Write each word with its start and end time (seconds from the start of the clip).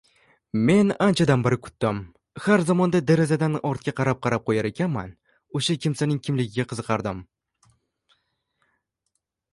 Men 0.67 0.87
anchagacha 1.07 1.57
kutdim, 1.65 1.99
har 2.45 2.63
zamonda 2.69 3.01
derazadan 3.11 3.59
ortga 3.73 3.95
qarab-qarab 4.01 4.47
qoʻyarkanman 4.49 5.13
oʻsha 5.61 5.79
kimsaning 5.87 6.23
kimligiga 6.29 6.69
qiziqardim. 6.73 7.25